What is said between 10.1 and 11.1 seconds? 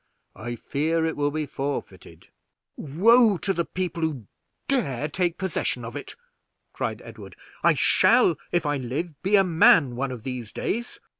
of these days."